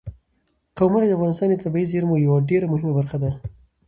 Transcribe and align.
قومونه 0.77 1.05
د 1.07 1.11
افغانستان 1.17 1.47
د 1.51 1.55
طبیعي 1.63 1.89
زیرمو 1.91 2.23
یوه 2.25 2.37
ډېره 2.49 2.65
مهمه 2.73 2.91
برخه 2.99 3.17
ده. 3.23 3.31